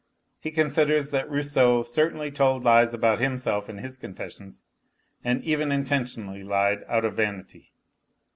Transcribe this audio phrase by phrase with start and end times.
[0.39, 4.65] He considers that Rousseau certainly told lies about himself in his confessions,
[5.23, 7.71] and even intentionally lied, out of vanity.